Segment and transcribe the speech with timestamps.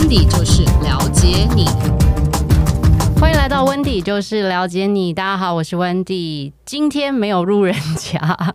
[0.00, 1.66] 温迪就是了解你，
[3.20, 5.12] 欢迎来到温迪就是了解你。
[5.12, 8.54] 大家好，我是温迪，今天没有路人甲。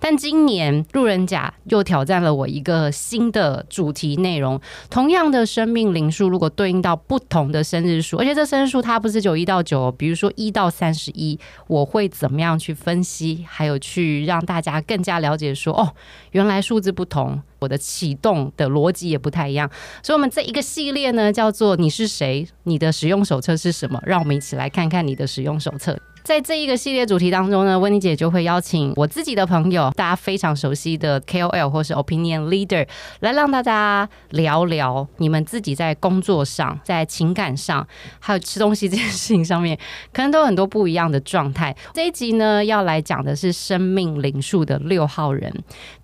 [0.00, 4.60] 但今年路人甲又挑战了我一个新的主题内容。
[4.88, 11.38] 同样的生命灵数，如果对应到不同的生日数，而且这生日数它不是九一到九，比如说一到三十一，
[11.68, 15.92] 我会怎么样去分析，还有去让大家更加了解说，哦，
[16.32, 19.70] 原来数字不同，我的启动的逻辑也不太一样。
[20.02, 22.48] 所以，我们这一个系列呢，叫做“你是谁？
[22.64, 25.98] 你的使用手册是什么？”让我们一起来看看你的使用手册。
[26.22, 32.86] 在这一个系列主题当中呢，温妮姐就会邀请我自己的朋友，大家非常熟悉的 KOL 或是 Opinion Leader，
[33.20, 37.86] 来让大家聊聊你们自己在工作上、在情感上，
[38.18, 39.78] 还有吃东西这件事情上面，
[40.12, 41.76] 可能都有很多不一样的状态。
[41.92, 45.52] 这一集呢，要来讲的是生命灵数的六号人，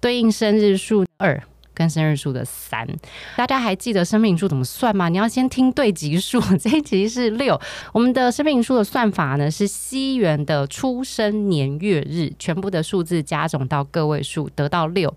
[0.01, 1.43] 对应生日数二。
[1.77, 2.89] 跟生日数的三，
[3.37, 5.11] 大家还记得生命数怎么算吗？
[5.11, 7.61] 你要先听对集数， 这一集是六。
[7.93, 15.15] 我们的生命数的算法呢，是西元的出生年月日，全部的数字加总到个位数，得到六。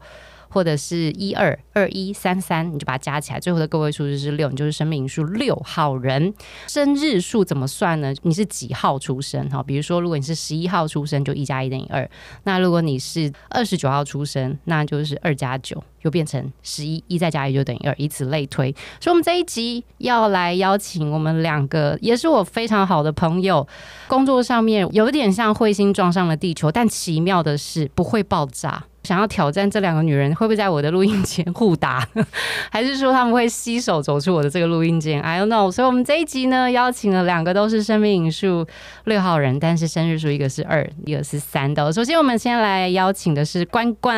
[0.50, 6.33] 或者是一二二一三三，你就把它加起来，最后的个位数就是六，你就是生命数六号人。
[6.67, 8.14] 生日数怎么算呢？
[8.23, 9.47] 你是几号出生？
[9.50, 12.09] 哈，比如说，如果你是十一号出生，就一加一等于二。
[12.44, 18.72] 那如果你是二十九号出生，那就是二加九，又变成十一，一再加一就等于二，以此类推。
[19.00, 23.67] 所以，我们这一集要来邀请我们两个，也是我非常好的朋友，
[24.08, 28.83] 工作上面有点像彗星撞上了地球，但奇妙的是不会爆炸。
[29.09, 32.07] 想要挑战这两个女人，会不会在我的录音间互打？
[32.69, 35.71] 还是说他们会携手走出我的这个录音间？I don't know。
[35.71, 38.67] 所以，我们这一集呢，邀请了两个都是生命灵数
[39.05, 41.91] 六号人，但是生日数一个是二，一个是三的。
[41.91, 44.15] 首先，我们先来邀请的是关关。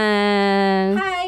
[0.97, 1.25] 嗨，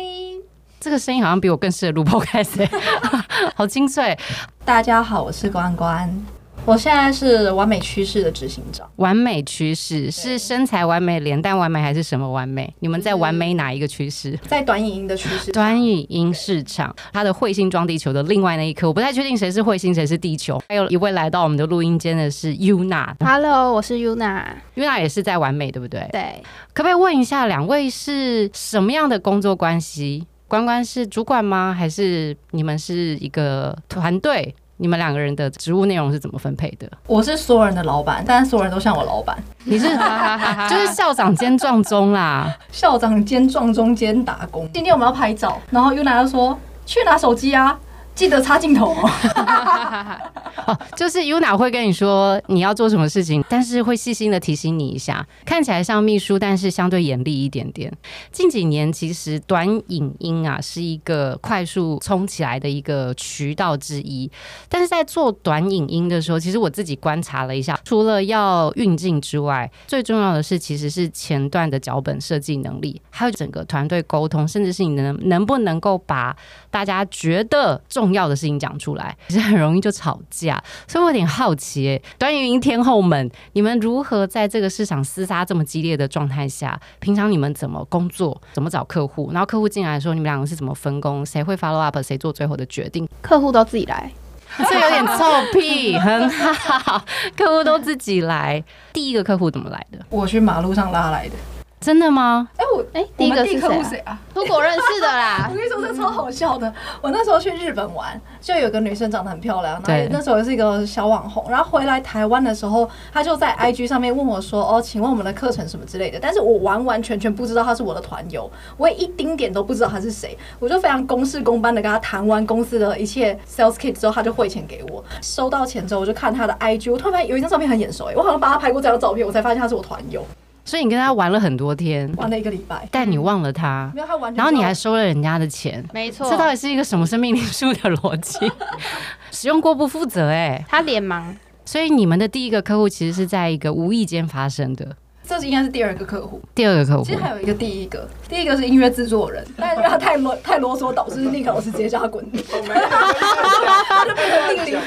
[0.81, 2.67] 这个声音好像比我更适合录 podcast，
[3.55, 4.19] 好清脆。
[4.65, 6.42] 大家好，我是关关。
[6.65, 8.89] 我现在是完美趋势的执行长。
[8.95, 12.73] 完美趋势是身材完美、脸蛋完美，还是什么完美？
[12.79, 14.39] 你们在完美哪一个趋势？
[14.47, 15.51] 在短影音的趋势。
[15.51, 20.57] 短影音市场，它的彗星撞地球的另外那一颗，我不太确定谁是彗星，谁是地球。
[20.69, 23.13] 还有一位来到我们的录音间的是 Yuna。
[23.19, 24.45] Hello，我是 Yuna。
[24.77, 26.07] Yuna 也是在完美，对不对？
[26.13, 26.41] 对。
[26.73, 30.25] 可不可以问一下，两位是什么样的工作关系？
[30.47, 31.75] 关关是主管吗？
[31.77, 34.55] 还是你们是一个团队？
[34.77, 36.89] 你们两个人的职务内容是怎么分配的？
[37.07, 39.37] 我是所有人的老板，但是所有人都像我老板。
[39.65, 39.85] 你是
[40.69, 44.67] 就是校长兼撞钟啦，校长兼撞钟兼打工。
[44.73, 47.77] 今天我们要拍照，然后又拿着说去拿手机啊。
[48.15, 50.77] 记得插镜头 哦。
[50.95, 55.25] 就是 UNA 会跟你说你要做什么事情，但是会细心的提醒你一下。
[55.45, 57.91] 看起来像秘书，但是相对严厉一点点。
[58.31, 64.29] 近几年其实短影音啊是一个快速冲起来的一个渠道之一，
[64.69, 76.35] 但是在做短影音的时候，其实我自己观察了一下，除了要运镜之外，最重要的是其实是前段的脚本设计能力，还有整个团队沟通，甚至是你能能不能够把
[76.73, 93.07] 大家觉得重重要的事情讲出来，其实很容易就吵架，所以我有点好奇，短影音天后们，你们如何在这个市场厮杀这么激烈的状态下，平常你们怎么工作，怎么找客户，然后客户进来的时候，你们两个是怎么分工，谁会 follow up，谁做最后的决定？
[93.21, 94.11] 客户都自己来，
[94.57, 95.23] 这有点臭
[95.53, 97.05] 屁， 很好，
[97.37, 98.61] 客户都自己来。
[98.91, 99.99] 第一个客户怎么来的？
[100.09, 101.35] 我去马路上拉来的。
[101.83, 102.47] 真的吗？
[102.55, 104.17] 哎、欸，我哎、欸，第一个是谁啊？
[104.33, 105.47] 出国认识的啦。
[105.51, 106.73] 我跟你说，这超好笑的。
[107.01, 111.45] 我那时候去日本玩，就有个女生长得很漂亮，对，那时候也是一个小网红。
[111.49, 120.37] 然后回来台湾的时候，她就在 IG 上面问我说：“哦，请问我们的课程什么之类的？”但是我完完全全不知道她是我的团友，我也一丁点都不知道她是谁。
[120.59, 125.03] 我就非常公事公办的跟她谈完公司的一切 sales kit 之后，她就汇钱给我。
[125.21, 130.25] 收到钱之后，我就看她的 IG，我突然发现有一张照片很眼熟，哎，我好像帮她拍过这张照片，我才发现她是我团友。
[130.65, 138.39] 所以你跟他玩了很多天，玩了一个礼拜，但你忘了他，没有他完，然后你还收了人家的钱，没错，这到底是一个什么生命灵数的逻辑？
[139.31, 141.23] 使用过不负责哎、欸，他脸盲，
[141.65, 144.87] 所以你们的第一个客户其实是在一个无意间发生的，
[145.27, 154.79] 这是应该是第二个客户，第二个客户，其实还有一个第一个，第一个是音乐制作人，但是他太啰太啰嗦，导致那个老师直接叫他滚，他就变成另一个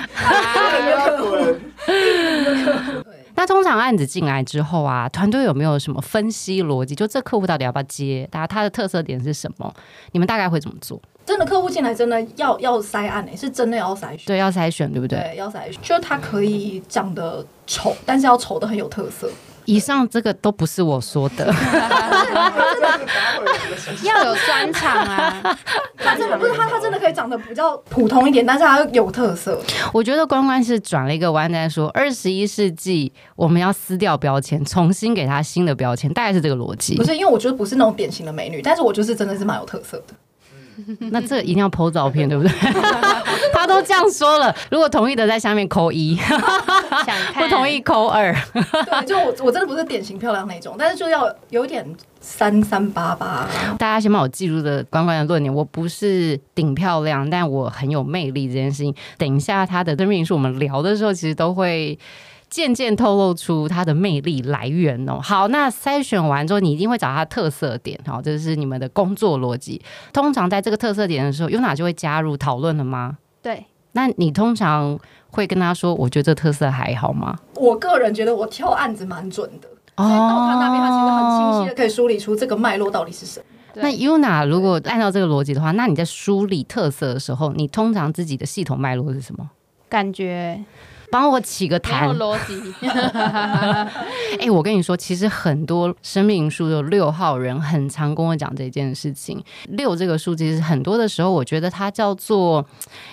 [1.05, 1.55] 客户，
[1.87, 3.16] 第一个客户。
[3.37, 6.95] 那通常案子进来之后啊，团队有没有什么分析逻辑？
[6.95, 8.27] 就这客户到底要不要接？
[8.31, 9.73] 大家他的特色点是什么？
[10.13, 11.01] 你们大概会怎么做？
[11.25, 14.21] 真的客户进来真的要要筛案诶、欸，是真的要筛选。
[14.27, 15.19] 对，要筛选，对不对？
[15.19, 15.75] 对，要筛选。
[15.83, 19.29] 就是他可以长得丑，但是要丑的很有特色。
[19.65, 21.45] 以上这个都不是我说的，
[24.05, 25.59] 要有专场啊。
[25.99, 29.61] 他真的不是他，他真的可以长得比较普通一点，但是他有特色。
[29.93, 36.97] 我觉得关关是转了一个弯在说，二十一世纪我们要撕掉标签，重新给他新的标签，大概是这个逻辑。
[36.97, 40.15] 不是，因为我觉得不是那种典型的美女，但是我就是真的是蛮有特色的。
[41.11, 42.53] 那这一定要 po 照片，对不对？
[43.55, 46.15] 他都这样说了，如果同意的在下面扣一，
[47.35, 48.31] 不同意扣二。
[48.53, 51.83] 对，就我我真的不是典型漂亮那种，但是就要有点
[52.27, 53.49] 三三八八。
[53.79, 58.93] 大家先帮我记住的关关的论点，我不是顶漂亮，但我很有魅力这件事情。
[59.17, 61.97] 等一下他的生命灵数，我们聊的时候，其实都会。
[62.49, 65.19] 渐渐透露出它的魅力来源哦。
[65.21, 69.83] 好，那筛选完之后，你一定会找它的特色点，好，这是你们的工作逻辑。
[70.13, 73.19] 通常在这个特色点的时候，Yuna 就会加入讨论了吗？
[73.43, 73.67] 对。
[73.93, 74.97] 那你通常
[75.31, 79.69] 会跟他说：“我觉得这特色还好吗？”我个人觉得我挑案子蛮准的。
[79.97, 80.05] 哦。
[80.05, 83.47] 到他那边，他其实很清晰的可以梳理出这个脉络到底是什么。
[83.75, 89.51] 那 Yuna 如果按照这个逻辑的话，那你在梳理特色的时候，你通常自己的系统脉络是什么？
[89.89, 90.65] 感觉。
[91.09, 92.61] 帮我起个坛，逻辑。
[94.41, 99.41] 哎，我跟你说，其实很多生命灵数的六号人很常跟我讲这件事情。
[99.69, 102.67] 六这个数，其实很多的时候，我觉得它叫做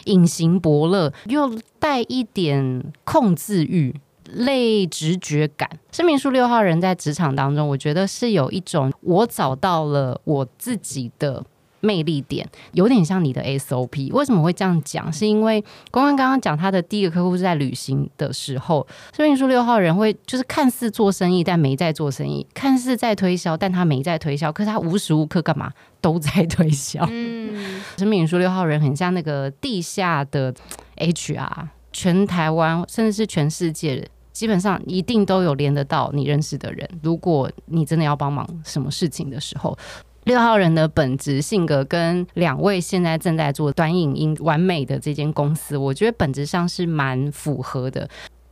[0.06, 3.96] 隐形伯乐，又带一点控制欲、
[4.34, 5.70] 类直觉感。
[5.92, 11.44] 生命灵数六号人在职场当中，我觉得是有一种我找到了我自己的。
[11.86, 15.12] 魅力点有点像你的 SOP，为什么会这样讲？
[15.12, 24.50] 是因为公关刚刚讲他的第一个客户是在旅行的时候，生命灵数六号人会就是看似做生意，但没在做生意；看似在推销，但他没在推销。
[24.50, 27.06] 可是他无时无刻干嘛都在推销。
[27.12, 30.54] 嗯，生命灵数六号人很像那个地下的
[30.96, 36.90] HR，全台湾甚至是全世界，基本上一定都有连得到你认识的人。
[37.02, 39.78] 如果你真的要帮忙什么事情的时候。
[40.26, 48.08] 六号人的本质性格跟两位现在正在做短影音完美的这间公司，我觉得本质上是蛮符合的。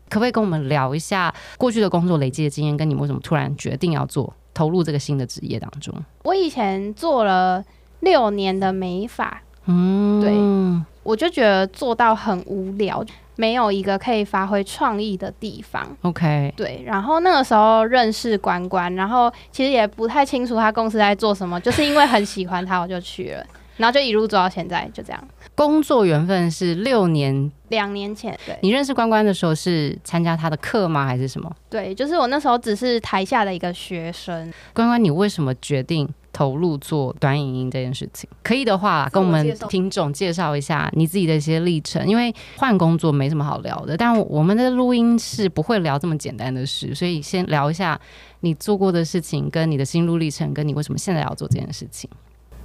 [0.09, 5.95] 可不可以跟我们聊一下过去的工作累积的经验，跟你为什么突然决定要做投入这个新的职业当中？
[6.23, 7.63] 我以前做了
[8.01, 13.03] 六年的美发，嗯，对，我就觉得做到很无聊。
[13.37, 15.87] 没有一个可以发挥创意的地方。
[16.03, 16.83] OK，对。
[16.85, 23.43] 然后那个时候认识关关，然后其实也不太清楚他公司在做什么，就是因为很喜欢他，我就去了，
[23.77, 25.27] 然后就一路做到现在，就这样。
[25.61, 28.35] 工作缘分是六年，两年前。
[28.47, 31.05] 对，你认识关关的时候是参加他的课吗？
[31.05, 31.55] 还是什么？
[31.69, 34.51] 对，就是我那时候只是台下的一个学生。
[34.73, 36.09] 关关，你为什么决定？
[36.33, 42.07] 投入做短影音这件事情，可以的话跟我们听众介绍一下你自己的一些历程。
[42.07, 47.99] 因为换工作没什么好聊的，但我们的录音是不会聊这么简单的事，所以先聊一下
[48.39, 52.09] 你做过的事情，跟你的心路历程，跟你为什么现在要做这件事情。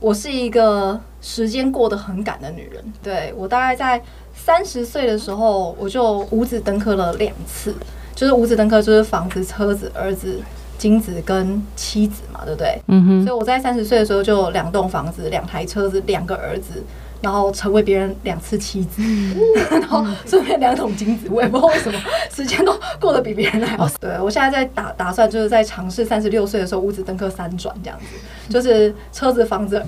[0.01, 4.03] 我是一个时间过得很赶的女人，对，我大概在
[4.35, 7.75] 三十岁的时候，我就五子登科了两次，
[8.15, 10.41] 就是五子登科就是房子、车子、儿子。
[10.79, 12.79] 金子跟妻子嘛，对不对？
[12.89, 13.25] 嗯哼。
[13.25, 16.85] 所以我在三十岁的时候就有两栋房子、两台车子、两个儿子，
[17.21, 19.37] 然后成为别人两次妻子，嗯、
[19.81, 21.29] 然后顺便两桶金子。
[21.31, 21.99] 我也不知道为什么
[22.35, 23.89] 时间都过得比别人还要。
[24.01, 29.85] 对，我现在在打打算，就是在尝试三十六岁的时候五子登科三转这样子，就是车子、房子。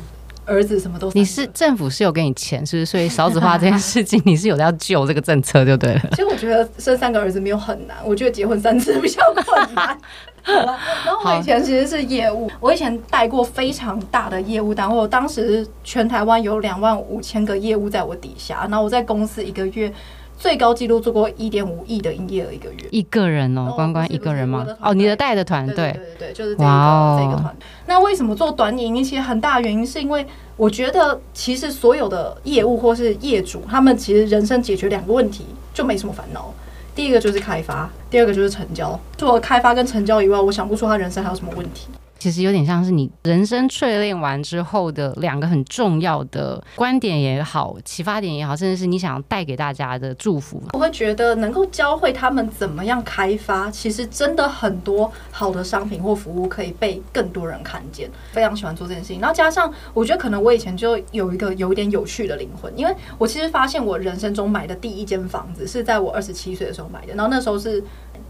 [0.48, 2.86] 儿子什么都，你是政府是有给你钱，是不是？
[2.86, 6.02] 所以少子化这件事情，你是有要救这个政策，就对了。
[6.12, 9.96] 其实我觉得生三个儿子没有很难，我觉得结婚三次比较困难。
[10.44, 19.92] 然后我以前其实是业务，我以前带过非常大的业务单位，我当时全台湾有两万五千个业务在我底下，然后我在公司一个月。
[20.38, 24.64] 最高纪录做过一点五亿的营业额一个月，一个人哦，关关一个人吗？
[24.80, 27.54] 哦，你的带的团队，对对对，就是这个、这个团。
[27.86, 29.02] 那为什么做短影音？
[29.02, 30.24] 其实很大原因是因为
[30.56, 36.54] 我觉得，其实所有的业务或是业主，他们其实人生解决两个问题就没什么烦恼。
[36.94, 38.98] 第一个就是开发，第二个就是成交。
[39.16, 41.88] 除了开发跟成交以外，我想不出他人生还有什么问题。
[42.18, 50.62] 其实有点像是你人生淬炼完之后的两个很重要的观点也好，启发点也好，甚至是你想要带给大家的祝福。
[50.72, 58.10] 我会觉得能够教会他们怎么样开发，其实真的很多好的商品或服务可以被更多人看见。
[58.32, 67.82] 非常喜欢做这件事情，然后加上我觉得可能我以前就有一个有一点有趣的灵魂，因为我其实发现我人生中买的第一间房子是在我二十七岁的时候买的，然后那时候是。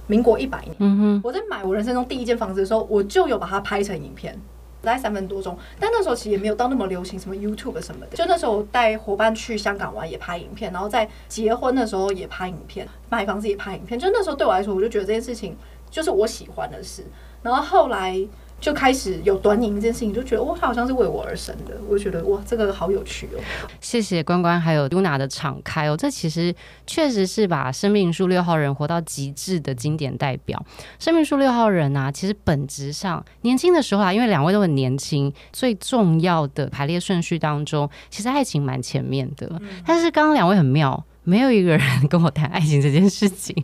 [0.09, 4.37] 民国一百年，嗯哼，我在买我人生中第一间房子的时候，我就有把它拍成影片，
[4.83, 5.57] 大概三分多钟。
[5.79, 8.17] 但那时候其实也没有到那么流行什么 YouTube 什么的。
[8.17, 14.01] 就那时候带伙伴去香港玩也拍影片，然后在结婚的时候也拍影片，买房子也拍影片。
[14.01, 15.57] 就那时候对我来说，我就觉得这件事情
[15.91, 17.05] 就是我喜欢的事。
[17.43, 18.19] 然后后来
[18.61, 23.41] 就开始有短影这件事情，就觉得哇，他好像是为我而生的，我就觉得哇，这个好有趣哦。
[23.81, 26.53] 谢谢关关还有 Yuna 的敞开哦，这其实
[26.85, 30.61] 确实是把生命树六号人活到极致的经典代表。
[30.99, 39.47] 生命树六号人啊，其实本质上年轻的时候啊，因为两位都很年轻，最重要的排列顺序当中，其实爱情蛮前面的。
[39.61, 43.55] 嗯、但是刚刚两位很妙，没有一个人跟我谈爱情这件事情。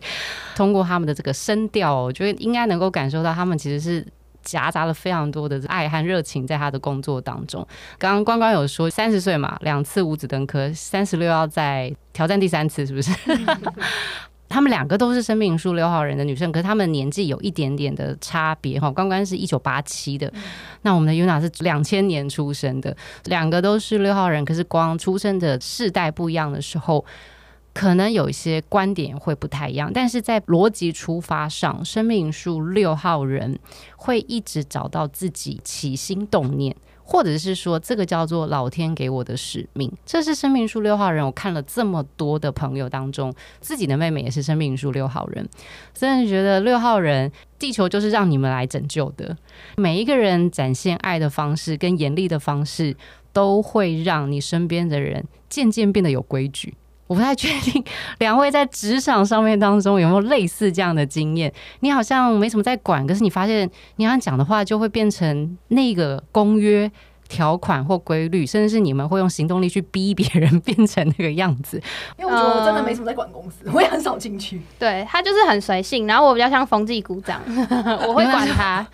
[0.55, 4.07] 通过他们的这个声调，我觉得应该能够感受到他们其实是。
[4.45, 7.67] 夹杂了非常多的爱和热情在他的工作当中。
[7.97, 13.11] 刚刚关关有说，三十岁嘛，两次五子登科，三十六要再挑战第三次，是不是？
[14.47, 18.89] 他们两个都是生命灵数六号人的女生，可是他们年纪有一点点的差别哈。
[18.91, 20.31] 关关是一九八七的，
[20.83, 27.03] 那我们的 Yuna 是两千年出生的，两个都是六号人，可是光出生的世代不一样的时候。
[27.75, 33.59] 可能有一些观点会不太一样，但是在逻辑出发上，生命数六号人
[33.97, 39.91] 会一直找到自己起心动念，或者是说这个叫做老天给我的使命。
[40.05, 45.45] 这是生命数六号人，我看了这么多的朋友当中，自己的妹妹也是生命数六号人，
[45.93, 47.29] 真的觉得六号人，
[47.59, 49.35] 地球就是让你们来拯救的。
[49.75, 52.95] 每一个人展现爱的方式跟严厉的方式，
[53.33, 56.73] 都会让你身边的人渐渐变得有规矩。
[57.07, 57.83] 我不太确定
[58.19, 61.53] 两位在职场上面当中有没有类似这样的经验？
[61.81, 66.91] 你好像没什么在管，可是你发现你好像讲的话就会变成那个公约。
[67.27, 71.81] 条款或规律，甚至是你们会用行动力去逼别人变成那个样子。
[72.19, 74.61] 因为我觉得我真的没什么在管公司，我也很少进去。
[74.77, 77.41] 对，他就是很随性，然后我比较像风纪鼓掌，
[78.07, 78.85] 我会管他。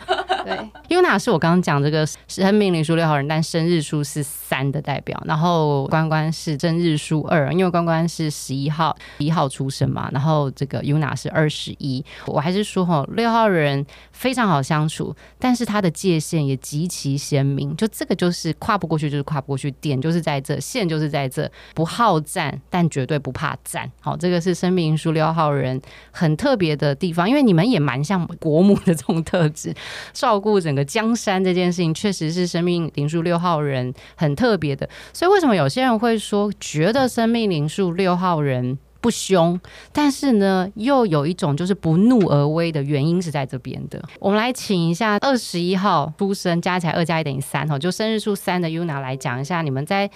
[0.46, 0.58] 对
[0.90, 5.22] ，Yuna 是我刚刚讲这个生命灵数六号人，但生日数是三的代表。
[5.26, 10.10] 然后关关是生日数二，因为关关是十一号一号出生嘛。
[10.14, 12.04] 然后这个 Yuna 是二十一。
[12.26, 17.76] 我还是说哈，六号人非常好相处，但是他的界限也极其鲜明。
[17.76, 18.16] 就这个。
[18.22, 23.92] 就是是跨不过去，就是跨不过去，点就是在这，线就是在这，不好战，但绝对不怕战。
[24.00, 25.80] 好，这个是生命灵数六号人
[26.12, 29.74] 很特别的地方，因为你们也蛮像国母的这种特质，
[30.14, 34.88] 照顾整个江山这件事情，确实是生命灵数六号人很特别的。
[35.12, 38.78] 所以为什么有些人会说，觉得生命灵数六号人？
[39.02, 39.60] 不凶，
[39.92, 44.02] 但是呢，又有一种就是不怒而威的原因是在这边的。
[44.20, 50.10] 我们来请一下二十一号出生，加起来二加一等于三哈，就生日数三的 UNA 来讲一下，你们在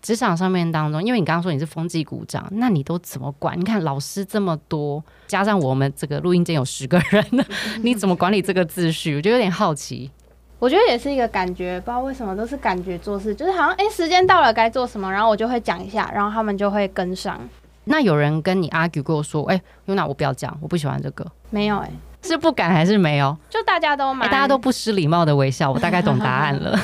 [0.00, 3.60] 职场上面当中，因为你刚刚说你是风纪股长，那你都怎么管？
[3.60, 7.44] 你看老师这么多，加上我们这个录音间有十个人呢，
[7.82, 9.16] 你怎么管理这个秩序？
[9.16, 10.10] 我就有点好奇。
[10.58, 17.38] 我觉得也是一个感觉，不知道为什么都是感觉做事，就是好像哎、时间到了该做什么，然后我就会讲一下，然后他们就会跟上。
[17.84, 21.26] 那有人跟你 argue 过说，哎、欸，Yuna，我不要讲，我不喜欢这个。
[21.48, 21.90] 没有、欸，哎，
[22.22, 23.36] 是不敢还是没有？
[23.48, 26.78] 就大家都大家都不失礼貌的微笑，我大概懂答案了。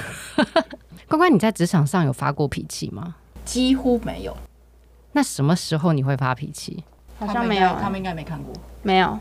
[1.06, 3.14] 关关，你在职场上有发过脾气吗？
[3.44, 4.36] 几乎没有。
[5.12, 6.82] 那什么时候你会发脾气？
[7.18, 9.18] 好像没有，他们应该没看过，没有，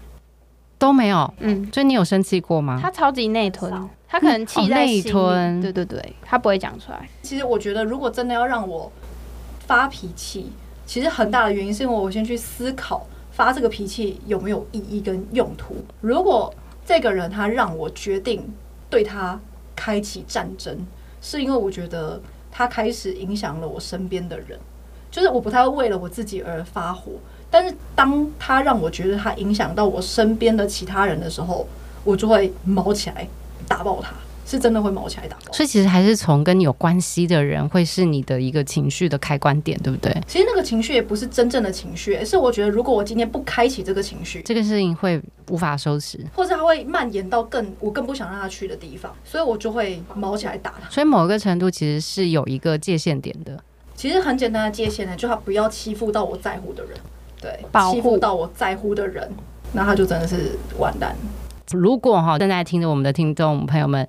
[0.79, 1.31] 都没有。
[1.39, 2.79] 嗯，所以你有生气过吗？
[2.81, 3.71] 他超级内吞，
[4.07, 5.61] 他可能气在心里、嗯哦、内吞。
[5.61, 7.07] 对对对，他不会讲出来。
[7.21, 8.91] 其实我觉得，如果真的要让我
[9.67, 10.51] 发脾气。
[10.85, 15.75] 其实很大的原因是因为我先去思考发这个脾气有没有意义跟用途。
[16.01, 16.53] 如果
[16.85, 18.53] 这个人他让我决定
[18.89, 19.39] 对他
[19.75, 20.85] 开启战争，
[21.21, 24.59] 是因为我觉得他开始影响了我身边的人，
[25.09, 27.13] 就是我不太会为了我自己而发火。
[27.49, 31.67] 但是当他让我觉得他影响到我身边的其他人的时候，
[32.03, 33.27] 我就会毛起来
[33.67, 34.13] 打爆他。
[34.45, 40.15] 是真的会毛起来打，所以其实还是从跟你有关系的人会是你的一个情绪的开关点，对不对？
[40.27, 50.87] 其实那个情绪也不是真正的情绪，是我觉得如果我今天不开启这个情绪，这个事情会无法收拾，或者它会蔓延到更我更不想让他去的地方，所以我就会毛起来打他。
[50.91, 53.59] 所以某一个程度其实是有一个界限点的。
[53.95, 56.91] 其实很简单的界限呢，就他不要欺负到我在乎的人，
[57.41, 57.59] 对，
[57.91, 59.27] 欺负到我在乎的人，
[59.73, 61.15] 那他就真的是完蛋。
[61.71, 64.07] 如果哈正在听着我们的听众朋友们。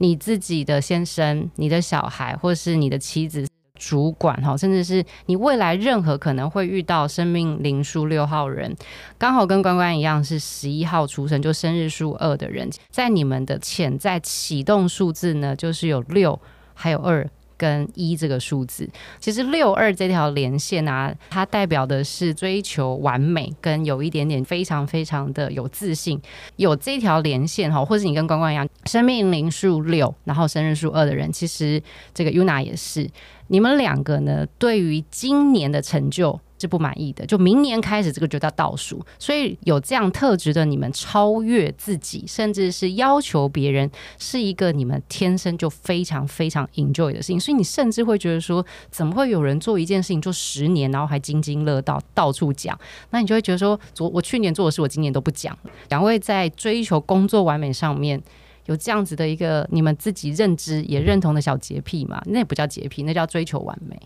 [0.00, 8.74] 你自己的先生、你的小孩，或是你的妻子、主管，哈，甚至是你未来任何可能会遇到生命灵数六号人，
[9.18, 16.40] 刚好跟关关一样是十一号出生，就生日数二的人，在你们的潜在启动数字呢，就是有六，
[16.74, 17.28] 还有二。
[17.58, 18.88] 跟一这个数字，
[19.18, 26.18] 其实六二这条连线啊，它代表的是追求完美，跟有一点点非常非常的有自信。
[26.56, 31.82] 有这条连线哈，或是你跟关关一样，生命灵数六，然后生日数二的人，其实
[32.14, 33.10] 这个 UNA 也是，
[33.48, 39.04] 你们两个呢，对于今年的成就是不满意的，就明年开始这个就叫倒数。
[39.18, 47.38] 所以有这样特质的你们，超越自己，甚至是要求别人，是一个你们天生就非常非常 enjoy 的事情。
[47.38, 52.78] 所以你甚至会觉得说，怎么会有人做一件事情做十年，然后还津津乐道，到处讲？
[53.10, 55.56] 那你就会觉得说，昨我去年做的事，我今年都不讲。
[55.88, 58.20] 两位在追求工作完美上面，
[58.66, 62.22] 有这样子的一个你们自己认知也认同的小洁癖嘛？
[62.26, 63.98] 那也不叫洁癖，那叫追求完美。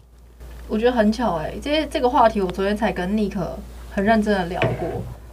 [0.73, 3.55] 我觉得很巧哎、欸，这这个话题我昨天才跟尼克
[3.91, 4.88] 很认真的聊过。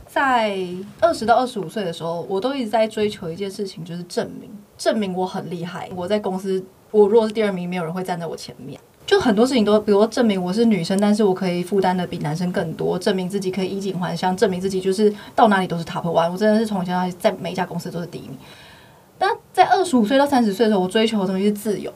[0.05, 0.59] 在
[0.99, 5.89] 二十到二十五岁的时候，我都一直在追求一件事情，就是证明证明我很厉害。
[5.95, 8.77] 我在公司，我如果是第二名，没有人会站在我前面。
[9.07, 16.29] 就很多事情都，比如说证明我是女生，但是我可以负担的比男生更多，证明自己可以衣锦还乡，证明自己就是到哪里都是 top one。
[16.29, 18.37] 我真的是从小在每一家公司都是第一名。
[19.17, 21.93] 但在二十五岁到三十岁的时候，我追求的东西是自由。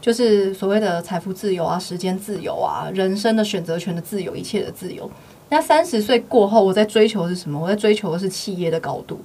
[0.00, 5.10] 就是所谓的财富自由啊，时间自由啊，人生的选择权的自由，一切的自由。
[5.50, 7.58] 那三十岁过后，我在追求的是什么？
[7.58, 9.20] 我在追求的是企业的高度。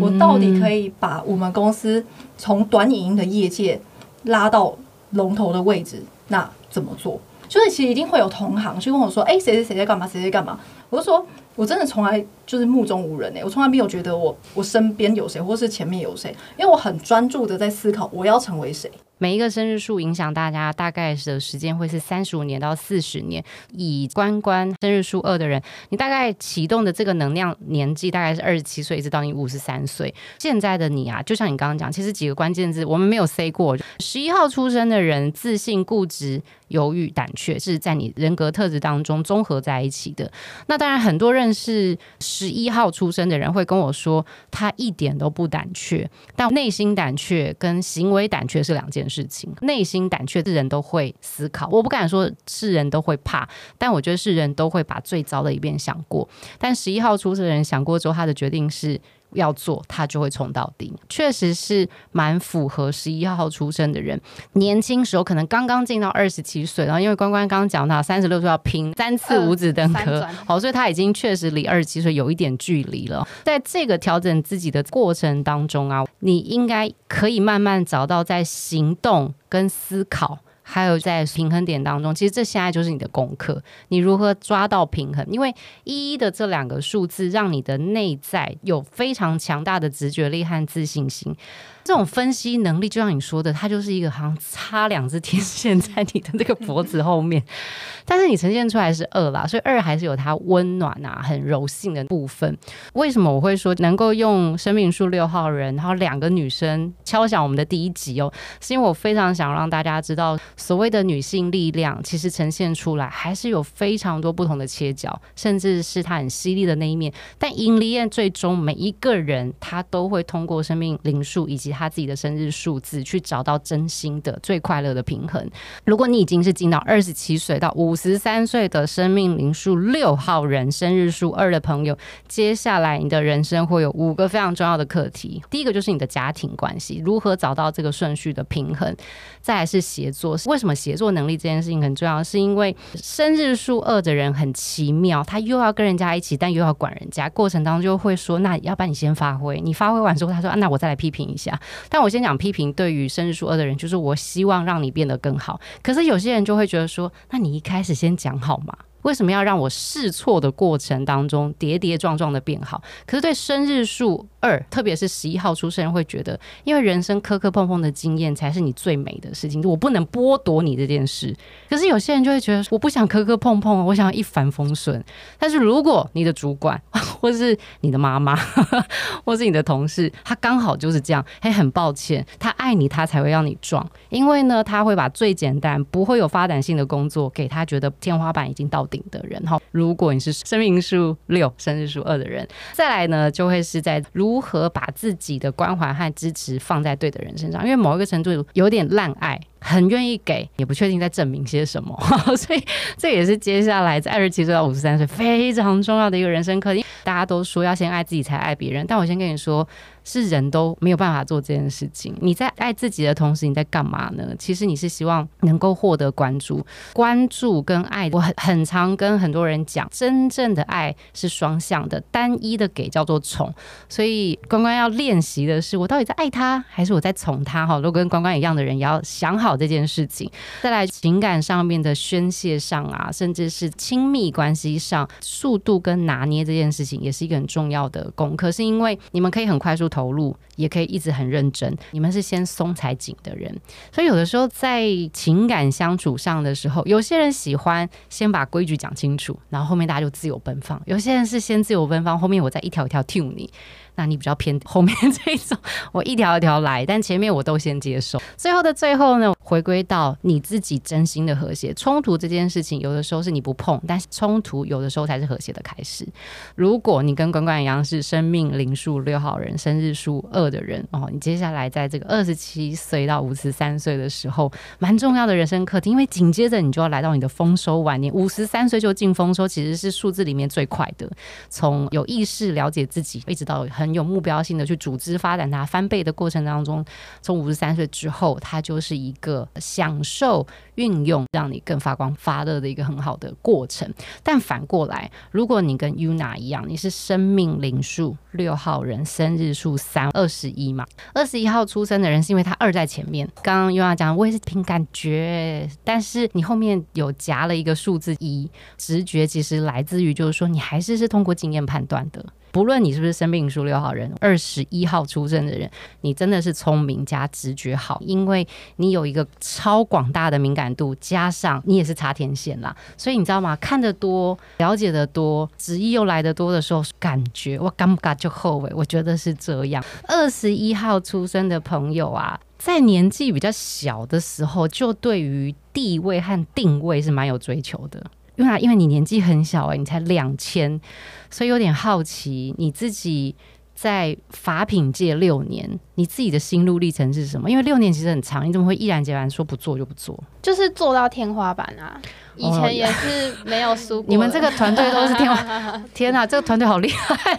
[0.00, 2.04] 我到底可以把我们公司
[2.36, 3.80] 从短影音的业界
[4.24, 4.76] 拉到
[5.12, 6.02] 龙头的位置？
[6.28, 7.18] 那怎么做？
[7.48, 10.06] 就是其实一定会有同行去跟我说：“哎，谁谁谁在干嘛？
[10.06, 10.60] 谁在干嘛？”
[10.90, 18.90] 我就说：“我真的从来就是目中无人哎，我从来没有觉得我我身边有谁，或是前面有谁，因为我很专注的在思考我要成为谁。”
[19.22, 23.44] 每一个生日数影响大家大概的时间会是三十五年到四十年。
[23.74, 30.12] 以关关生日数二的人，你大概启动的这个能量年纪大概是二十七岁，一直到你五十三岁。
[30.38, 33.76] 现在的你啊，就像你刚刚讲，其实几个关键字我们没有 say 过。
[33.98, 40.28] 十一号出生的人，自信、固执、犹豫、胆怯，是在你人格特质当中综合在一起的。
[40.66, 49.20] 那当然，很多认识十一号出生的人会跟我说，他一点都不胆怯，但内心胆怯跟行为胆怯是两件事。
[49.30, 56.28] 情内心胆怯是人都会思考，我不敢说是人都会怕，但我觉得是人都会把最糟的一遍想过。
[56.58, 59.00] 但十一号出生的人想过之后，他的决定是
[59.32, 60.92] 要做，他就会冲到底。
[61.08, 64.20] 确实是蛮符合十一号出生的人，
[64.52, 73.26] 年轻时候可能刚刚进到二十七岁，然后因为关关刚刚讲到三十六岁要拼三次五子登科，好，所以他已经确实离二十七岁有一点距离了。
[73.44, 80.38] 在这个调整自己的过程当中啊，你应该可以慢慢找到在行动跟思考。
[80.70, 85.26] 还有在平衡点当中，其实这现在就是你的功课，你如何抓到平衡？
[85.28, 85.52] 因为
[85.82, 91.34] 一一的这两个数字，让你的内在有非常强大的直觉力和自信心。
[91.84, 97.42] 这种分析能力，就像你说的，它就是一个好像插两只天线在你的那个脖子后面，
[98.04, 102.56] 但是你呈现出来是二啦，所以二还是有它温暖啊、很柔性的部分。
[102.92, 108.32] 为什么我会说能够用生命数六号人，然后两个女生敲响我们的第一集哦？
[108.60, 117.12] 是因为我非常想让大家知道，所谓的女性力量，其实呈现出来还是有非常多不同的切角，甚至是它很犀利的那一面。
[117.38, 125.48] 但 in the end 最终每一个人，他都会通过生命灵数以及他自己的生日数字，去找到真心的最快乐的平衡。
[125.84, 131.96] 如果你已经是进到二十七岁到五十三岁的生命灵数六号人，生日数二的朋友，
[132.28, 135.42] 接下来你的人生会有五个非常重要的课题。
[135.50, 138.94] 第一个就是你的家庭关系，如何找到这个顺序的平衡。
[139.40, 142.22] 再来是协作，为什么协作能力这件事情很重要？
[142.22, 155.60] 是因为生日数二的人很奇妙，他又要跟人家一起，但又要管人家，过程当中就会说：“那要不然你先发挥。”你发挥完之后，他说：“啊，那我再来批评一下。”但我先讲批评，对于生日数二的人，就是我希望让你变得更好。
[155.82, 158.74] 可是有些人就会觉得说，那你一开始先讲好吗？
[159.02, 162.82] 为什么要让我试错的过程当中跌跌撞撞的变好？
[163.06, 171.34] 可是对生日数二，特别是十一号出生会觉得，因为人生磕磕碰碰的经验才是你最美的事情，我不能剥夺你这件事。
[171.68, 175.02] 可是有些人就会觉得，我不想磕磕碰碰，我想要一帆风顺。
[175.38, 176.80] 但是如果你的主管，
[177.20, 178.34] 或是你的妈妈，
[179.24, 189.40] 或是你的同事，他刚好就是这样，嘿，很抱歉，他爱你，他才会让你撞，因为呢，他会把最简单、不会有发展性的工作给他觉得天花板已经到顶的人。
[189.46, 199.40] 哈，如果你是生命数六、生日数二的人，再来呢，就会是在如何把自己的关怀和支持放在对的人身上，因为某一个程度有点滥爱。
[199.60, 201.96] 很愿意给，也不确定在证明些什么，
[202.36, 202.62] 所以
[202.96, 206.84] 这也是接下来在二十七岁到五十三岁非常重要的一个人生课题。
[207.02, 209.66] 大家都说要先爱自己才爱别人，但我先跟你说，
[210.04, 212.14] 是人都没有办法做这件事情。
[212.20, 214.34] 你在爱自己的同时，你在干嘛呢？
[214.38, 218.10] 其实你是希望能够获得关注，关注跟爱。
[218.12, 223.52] 我很很常跟很多人讲，真正的爱是双向的，单一的给叫做宠。
[223.88, 227.66] 所以关关要练习的是，我到底在爱他，还是我在宠他？
[227.66, 230.30] 哈，如果跟关关一样的人，也要想好这件事情。
[230.62, 238.50] 再来情感上面的宣泄上啊，甚至是亲密关系上，速度跟拿捏这件事情，也是一个很重要的功课。
[238.50, 239.90] 是因为你们可以很快速。
[239.90, 243.54] 投入也可以一直很认真，你们是先松才紧的人，
[243.90, 253.50] 所以有的时候在情感相处上的时候，有些人喜欢先把规矩讲清楚，然后后面大家就自由奔放；有些人是先自由奔放，后面我再一条一条 tune 你。
[253.96, 255.58] 那你比较偏后面这一种，
[255.92, 258.18] 我一条一条来，但前面我都先接受。
[258.34, 261.74] 最后的最后呢，回归到你自己真心的和谐。
[261.74, 266.06] 冲突这件事情，有的时候是你不碰，但是冲突有的时候才是和谐的开始。
[266.54, 281.06] 如果你跟关关一样是生命零数六号人，生日数二的人哦，你接下来在这个二十七岁到五十三岁的时候，蛮重要的人生课题，因为紧接着你就要来到你的丰收晚年，五十三岁就进丰收，其实是数字里面最快的。
[281.50, 283.90] 从有意识了解自己，一直到很。
[283.90, 286.84] 有目标性的去组织发展它翻倍的过程当中，
[287.20, 293.92] 从五十三岁之后，它就是一个享受运用，让你更发光发热的一个很好的过程。
[294.22, 303.28] 但反过来，如果你跟 Yuna 一样，你是生命灵数六号人，生日数三二十一嘛，二十一号出生的人是因为他二在前面。
[303.42, 312.24] 刚刚优雅讲，我也是凭感觉，但是你后面有夹了一个数字一，直觉其实来自于就是说，你还是是通过经验判断的。
[312.52, 323.54] 不论你是不是生命数六号人，二十一号出生的人，你真的是聪明加直觉好，因为你有一个超广大的敏感度，加上你也是插天线啦，所以你知道吗？
[323.56, 329.82] 看得多，了解得多，旨意又来得多的时候，感觉我尴尬就后悔，我觉得是这样。
[330.08, 338.04] 二十一号出生的朋友啊，在年纪比较小的时候，就对于地位和定位是蛮有追求的。
[338.40, 340.80] 因为因为你年纪很小哎、欸，你才两千，
[341.28, 343.36] 所以有点好奇你自己
[343.74, 347.50] 在法品界六年，你自己的心路历程是什么？
[347.50, 350.18] 因为六年其实很长，你怎么会毅然决然说不做就不做？
[350.40, 352.00] 就是做到天花板啊！
[352.36, 354.06] 以前也是没有输过。
[354.08, 357.38] 你们这个团队都是天花， 天哪，这个团队好厉害，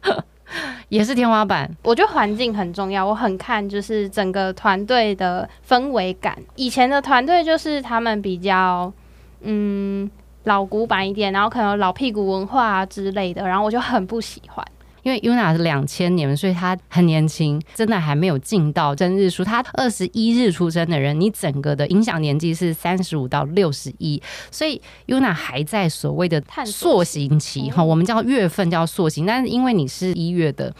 [0.90, 1.74] 也是天花板。
[1.82, 6.36] 我觉得环境很重要，我很看就是整个团队的氛围感。
[6.56, 8.92] 以前的团队就是他们比较。
[9.42, 10.10] 嗯，
[10.44, 14.64] 老古板一点，然后可能老屁股文化啊之类的，然后我就很不喜欢。
[15.02, 19.42] 因为 Yuna 是两千年，所以他很年轻，真的还没有进到真日出。
[19.42, 30.74] 他二十一日出生的人，你整个的影响年纪是三十五到六十一，所以 Yuna 还在所谓的塑形期哈，我们叫月份叫塑形，但是因为你是一月的。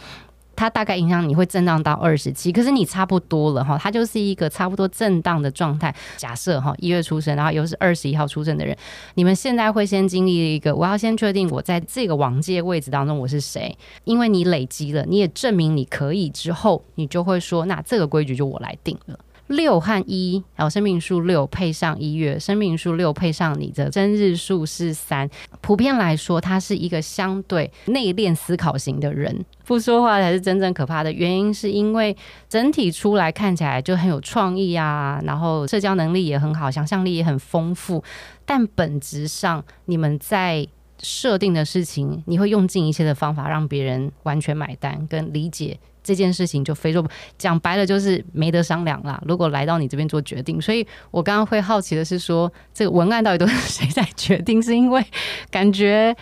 [0.61, 5.91] 它大概影响你会震荡到二十七，可是你差不多了哈，它就是一个差不多震荡的状态。
[6.17, 8.77] 假设哈，一月出生，然后又是二十一号出生的人，
[9.15, 19.17] 你们现在会先经历一个，我要先确定我在这个王界位置当中我是谁，因为你累积了，你也证明你可以之后，你就会说，那这个规矩就我来定了。
[19.51, 25.29] 六和一，然后生命数六配上一月，生命数六配上你的生日数是三。
[25.61, 31.11] 普遍来说，他是一个相对内敛思考型的人，不说话才是真正可怕的。
[31.11, 32.15] 原因是因为
[32.49, 38.03] 整体出来看起来就很有创意啊，然后社交能力也很好，想象力也很丰富。
[38.45, 40.65] 但本质上，你们在
[41.03, 45.77] 设定的事情，你会用尽一切的方法让别人完全买单跟理解。
[46.03, 47.05] 这件事情就非说
[47.37, 49.21] 讲白了就是没得商量啦。
[49.25, 54.61] 如果来到你这边做决定，所以我刚刚会好奇的是说，这个文案到底都是谁在决定？
[54.61, 55.03] 是因为
[55.49, 56.15] 感觉。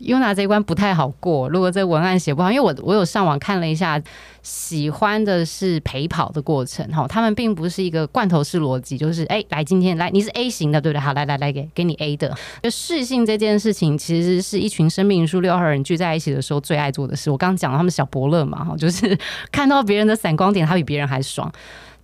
[0.00, 1.48] Yuna 这一关不太好过。
[1.48, 4.00] 如果这文案写不好，因为我我有上网看了一下，
[4.42, 7.06] 喜欢的是陪跑的过程哈。
[7.08, 11.00] 他们并不是一个罐头式逻辑，就是哎、来今天来你是 A 型的，对不对？
[11.00, 12.36] 好，来来来给给你 A 的。
[12.62, 17.30] 就适性这件事情，其实是一群生命数六号人聚在一起的时候最爱做的事。
[17.30, 19.18] 我刚刚讲了他们小伯乐嘛哈，就是
[19.50, 21.50] 看到别人的闪光点，他比别人还爽。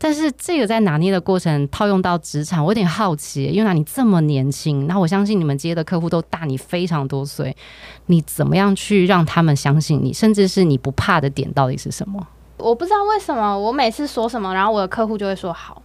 [0.03, 7.57] 但是这个在拿捏的过程套用到职场，我有点好奇，因为你这么年轻，那我相信你们接的客户都大你非常多岁，
[8.07, 12.27] 你怎么样去让他们相信你，甚至是你不怕的点到底是什么？
[12.57, 15.81] 我不知道为什么我每次说什么，然后我的客户就会说好。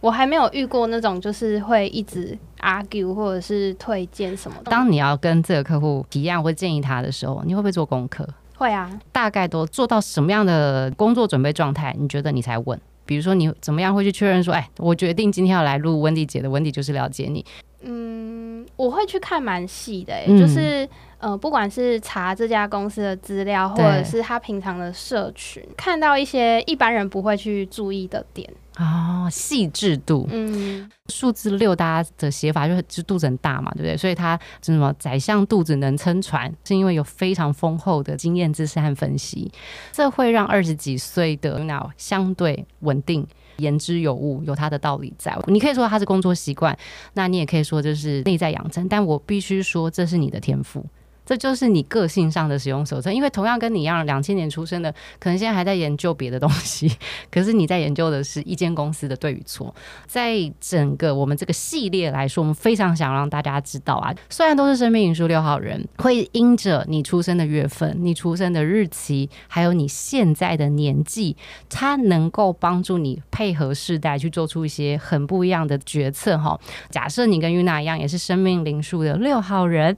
[0.00, 4.70] 我还没有遇过那种就是会一直 argue 或者是推荐什么的。
[4.70, 8.24] 当你要跟这个客户提案或建议他的时候，你会不会做功课？
[8.56, 8.88] 会啊。
[9.10, 11.96] 大概都做到什么样的工作准备状态？
[11.98, 12.80] 你觉得你才稳？
[13.08, 17.42] 比如说，你怎么样会去确认说，哎，我决定今天要来录温迪姐的，温迪就是了解你。
[17.80, 20.86] 嗯，我会去看蛮细的、欸嗯，就是
[21.18, 28.46] 呃，不管是查这家公司的资料，或者是他平常的社群，看到一些一般人不会去注意的点。
[28.78, 33.96] 哦，细致度，嗯，数字六，大家的写法就是就肚子很大嘛，对不对？
[33.96, 39.50] 所以它什么宰相肚子能撑船，是因为有非常丰厚的经验知识和分析，
[39.90, 43.26] 这会让二十几岁的脑相对稳定。
[43.56, 45.36] 言之有物，有它的道理在。
[45.48, 46.78] 你可以说他是工作习惯，
[47.14, 48.88] 那你也可以说这是内在养成。
[48.88, 50.86] 但我必须说，这是你的天赋。
[51.28, 56.90] 这就是你个性上的使用手册，因为同样跟你一样两千年出生的，可能现在还在研究别的东西，
[57.30, 59.74] 可是你在研究的是一间公司的对与错。
[60.06, 71.36] 在整个我们这个系列来说，我们非常想让大家知道啊，虽然都是生命灵数六号人，会因着你出生的月份、你出生的日期，还有你现在的年纪，
[71.68, 76.58] 它能够帮助你配合世代去做出一些很不一样的决策哈。
[76.88, 79.94] 假设你跟 Yuna 一样，也是生命灵数的六号人，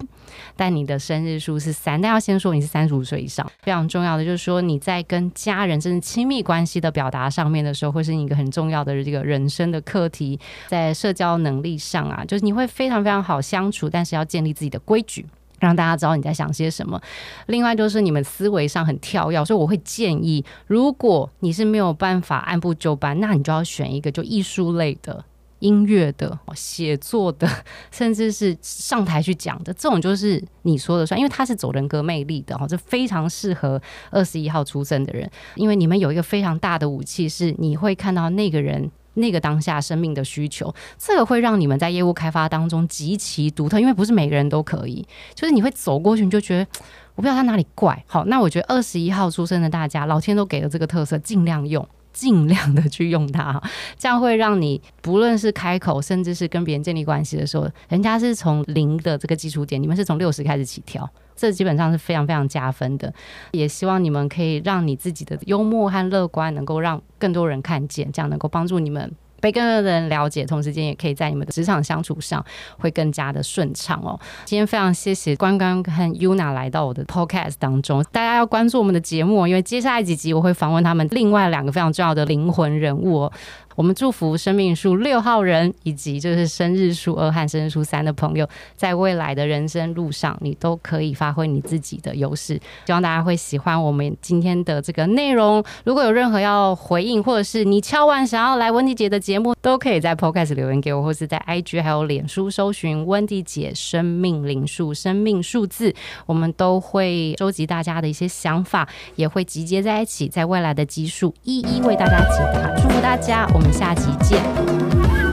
[0.56, 10.38] 但你的生日数是三，但要先说你是三十五岁以上，非常重要的就是说你在跟家人甚至亲密关系的表达上面的时候，会是一个很重要的这个人生的课题。
[10.68, 15.24] 在社交能力上啊，就是你会非常非常好相处，但是要建立自己的规矩，
[15.58, 17.00] 让大家知道你在想些什么。
[17.46, 25.24] 另外就是你们思维上很跳跃，所以我会建议，如果你是没有办法按部就班，那你就要选一个就艺术类的。
[25.60, 27.48] 音乐的、写作的，
[27.90, 46.66] 甚至是上台去讲的，这种就是你说的算，因为他是走人格魅力的哈，这非常适合二十一号出生的人，因为你们有一个非常大的武器，是你会看到那个人那个当下生命的需求，这个会让你们在业务开发当中极其独特，因为不是每个人都可以，就是你会走过去你就觉得
[47.14, 51.86] 我不知道他哪里怪，好，那我觉得二十一号出生的大家，老天都给了这个特色，尽量用。
[52.12, 53.60] 尽量的去用它，
[53.98, 63.12] 这样会让你不论是开口，甚至是跟别人建立关系的时候，人家是从零的这个基础点，你们是从六十开始起跳，这基本上是非常非常加分的。
[63.52, 69.12] 也希望你们可以让你自己的幽默和乐观，能够让更多人看见，这样能够帮助你们。
[69.40, 72.44] 被更多的人了解，同时间也可以在你们的职场相处上
[72.78, 74.18] 会更加的顺畅哦。
[74.44, 83.32] 今天非常谢谢关关和 Yuna 来到我的 Podcast 当中，大家要关注我们的节目，因为接下来几集我会访问他们另外两个非常重要的灵魂人物哦。
[83.80, 92.60] 我们祝福生命数六号人以及就是生日数二和生日数三的朋友，在未来的人生路上，你都可以发挥你自己的优势。
[92.84, 95.64] 希望大家会喜欢我们今天的这个内容。
[95.82, 105.94] 如果有任何要回应，或者是你敲完想要来温蒂姐的节目，都可以在 Podcast 留言给我，或是在 IG 还有脸书搜寻温蒂姐生命灵数、生命数字，
[106.26, 112.70] 我们都会收集大家的一些想法，也会集结在一起，在未来的基数一一为大家解答。
[112.76, 115.29] 祝福大家，我们下期见。